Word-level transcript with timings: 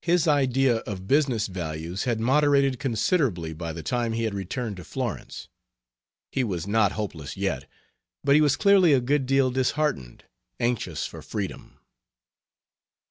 His 0.00 0.26
idea 0.26 0.76
of 0.86 1.06
business 1.06 1.48
values 1.48 2.04
had 2.04 2.18
moderated 2.18 2.78
considerably 2.78 3.52
by 3.52 3.74
the 3.74 3.82
time 3.82 4.14
he 4.14 4.22
had 4.22 4.32
returned 4.32 4.78
to 4.78 4.84
Florence. 4.84 5.48
He 6.32 6.42
was 6.42 6.66
not 6.66 6.92
hopeless 6.92 7.36
yet, 7.36 7.68
but 8.22 8.34
he 8.36 8.40
was 8.40 8.56
clearly 8.56 8.94
a 8.94 9.02
good 9.02 9.26
deal 9.26 9.50
disheartened 9.50 10.24
anxious 10.58 11.04
for 11.04 11.20
freedom. 11.20 11.78